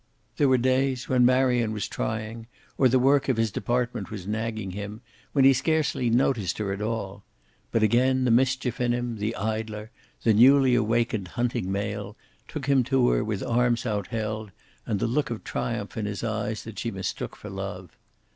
There 0.37 0.47
were 0.49 0.57
days, 0.57 1.07
when 1.07 1.27
Marion 1.27 1.73
was 1.73 1.87
trying, 1.87 2.47
or 2.75 2.89
the 2.89 2.97
work 2.97 3.29
of 3.29 3.37
his 3.37 3.51
department 3.51 4.09
was 4.09 4.25
nagging 4.25 4.71
him, 4.71 5.01
when 5.31 5.45
he 5.45 5.53
scarcely 5.53 6.09
noticed 6.09 6.57
her 6.57 6.73
at 6.73 6.81
all. 6.81 7.23
But 7.71 7.83
again 7.83 8.25
the 8.25 8.31
mischief 8.31 8.81
in 8.81 8.93
him, 8.93 9.19
the 9.19 9.35
idler, 9.35 9.91
the 10.23 10.33
newly 10.33 10.73
awakened 10.73 11.27
hunting 11.27 11.71
male, 11.71 12.17
took 12.47 12.65
him 12.65 12.83
to 12.85 13.09
her 13.09 13.23
with 13.23 13.43
arms 13.43 13.85
outheld 13.85 14.49
and 14.87 14.99
the 14.99 15.05
look 15.05 15.29
of 15.29 15.43
triumph 15.43 15.95
in 15.95 16.07
his 16.07 16.23
eyes 16.23 16.63
that 16.63 16.79
she 16.79 16.89
mistook 16.89 17.35
for 17.35 17.51
love. 17.51 17.95